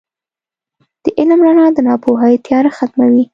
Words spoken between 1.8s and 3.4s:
ناپوهۍ تیاره ختموي.